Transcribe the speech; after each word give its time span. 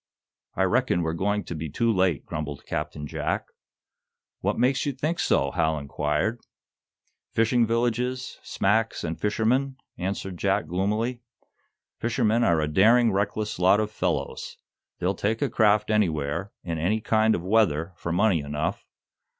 "I 0.55 0.63
reckon 0.63 1.03
we're 1.03 1.13
going 1.13 1.43
to 1.43 1.53
be 1.53 1.69
too 1.69 1.93
late," 1.93 2.25
grumbled 2.25 2.65
Captain 2.65 3.05
Jack. 3.05 3.45
"What 4.39 4.57
makes 4.57 4.83
you 4.87 4.93
think 4.93 5.19
so?" 5.19 5.51
Hal 5.51 5.77
inquired. 5.77 6.39
"Fishing 7.33 7.67
villages, 7.67 8.39
smacks 8.41 9.03
and 9.03 9.21
fishermen," 9.21 9.75
answered 9.99 10.37
Jack, 10.39 10.65
gloomily. 10.65 11.21
"Fishermen 11.99 12.43
are 12.43 12.61
a 12.61 12.67
daring, 12.67 13.11
reckless 13.11 13.59
lot 13.59 13.79
of 13.79 13.91
fellows. 13.91 14.57
They'd 14.97 15.19
take 15.19 15.39
a 15.39 15.51
craft 15.51 15.91
anywhere, 15.91 16.51
in 16.63 16.79
any 16.79 16.99
kind 16.99 17.35
of 17.35 17.43
weather, 17.43 17.93
for 17.95 18.11
money 18.11 18.39
enough. 18.39 18.83